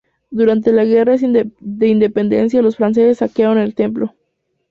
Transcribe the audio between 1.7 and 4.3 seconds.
Independencia los franceses saquearon el templo.